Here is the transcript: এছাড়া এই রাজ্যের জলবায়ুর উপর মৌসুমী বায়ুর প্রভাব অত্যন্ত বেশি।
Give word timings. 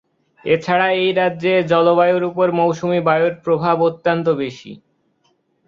এছাড়া 0.45 0.87
এই 0.95 1.09
রাজ্যের 1.13 1.59
জলবায়ুর 1.67 2.23
উপর 2.23 2.47
মৌসুমী 2.51 2.99
বায়ুর 3.07 3.33
প্রভাব 3.45 3.77
অত্যন্ত 3.89 4.27
বেশি। 4.41 4.71